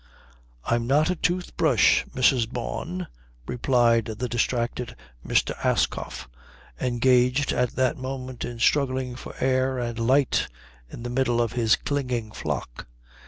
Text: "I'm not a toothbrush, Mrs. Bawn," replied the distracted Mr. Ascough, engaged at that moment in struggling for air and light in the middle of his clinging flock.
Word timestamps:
"I'm 0.65 0.87
not 0.87 1.11
a 1.11 1.15
toothbrush, 1.15 2.05
Mrs. 2.15 2.49
Bawn," 2.51 3.05
replied 3.45 4.05
the 4.05 4.27
distracted 4.27 4.95
Mr. 5.23 5.53
Ascough, 5.63 6.27
engaged 6.79 7.51
at 7.53 7.75
that 7.75 7.97
moment 7.99 8.43
in 8.43 8.57
struggling 8.57 9.15
for 9.15 9.35
air 9.39 9.77
and 9.77 9.99
light 9.99 10.47
in 10.89 11.03
the 11.03 11.11
middle 11.11 11.39
of 11.39 11.51
his 11.53 11.75
clinging 11.75 12.31
flock. 12.31 12.87